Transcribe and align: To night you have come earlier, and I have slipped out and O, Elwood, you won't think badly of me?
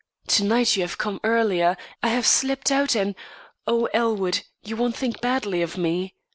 To 0.29 0.43
night 0.43 0.75
you 0.75 0.81
have 0.81 0.97
come 0.97 1.19
earlier, 1.23 1.77
and 1.77 1.77
I 2.01 2.07
have 2.07 2.25
slipped 2.25 2.71
out 2.71 2.95
and 2.95 3.13
O, 3.67 3.85
Elwood, 3.93 4.39
you 4.63 4.75
won't 4.75 4.97
think 4.97 5.21
badly 5.21 5.61
of 5.61 5.77
me? 5.77 6.15